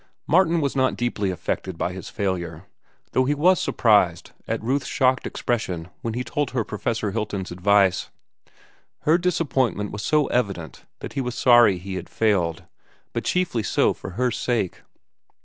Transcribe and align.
Martin 0.25 0.61
was 0.61 0.75
not 0.75 0.95
deeply 0.95 1.29
affected 1.29 1.77
by 1.77 1.93
his 1.93 2.09
failure, 2.09 2.65
though 3.11 3.25
he 3.25 3.35
was 3.35 3.61
surprised 3.61 4.31
at 4.47 4.63
Ruth's 4.63 4.87
shocked 4.87 5.27
expression 5.27 5.89
when 6.01 6.15
he 6.15 6.23
told 6.23 6.49
her 6.49 6.63
Professor 6.63 7.11
Hilton's 7.11 7.51
advice. 7.51 8.09
Her 9.01 9.19
disappointment 9.19 9.91
was 9.91 10.01
so 10.01 10.25
evident 10.29 10.87
that 11.01 11.13
he 11.13 11.21
was 11.21 11.35
sorry 11.35 11.77
he 11.77 11.97
had 11.97 12.09
failed, 12.09 12.63
but 13.13 13.25
chiefly 13.25 13.61
so 13.61 13.93
for 13.93 14.13
her 14.17 14.31
sake. 14.31 14.81